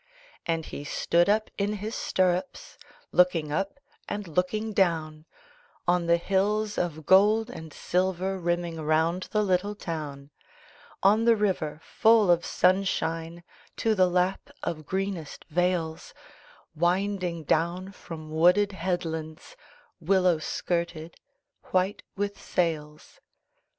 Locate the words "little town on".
9.43-11.25